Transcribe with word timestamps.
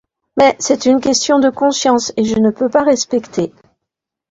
Mais 0.35 0.55
c'est 0.57 0.87
une 0.87 0.99
question 0.99 1.37
de 1.37 1.51
conscience 1.51 2.11
et 2.17 2.23
je 2.23 2.35
ne 2.39 2.49
peux 2.49 2.69
pas 2.69 2.81
respecter. 2.83 3.53